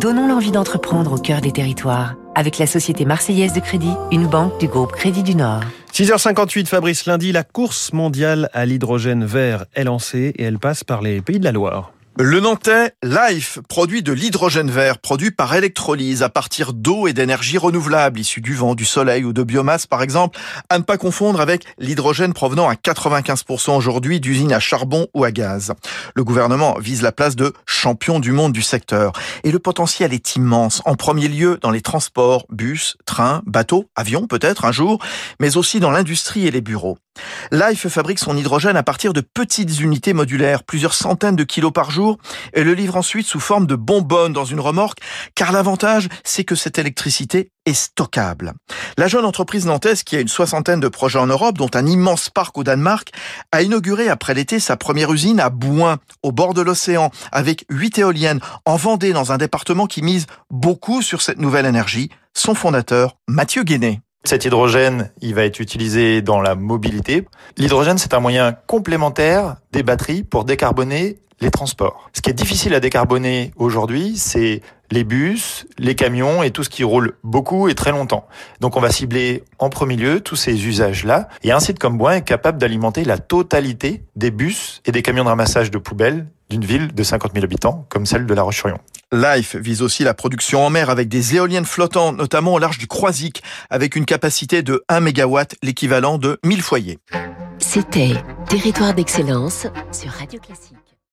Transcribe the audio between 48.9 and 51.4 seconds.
La jeune entreprise nantaise, qui a une soixantaine de projets en